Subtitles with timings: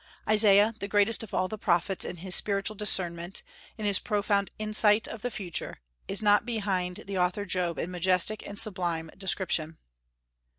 [0.27, 3.43] Isaiah, the greatest of all the prophets in his spiritual discernment,
[3.77, 7.91] in his profound insight of the future, is not behind the author of Job in
[7.91, 9.77] majestic and sublime description.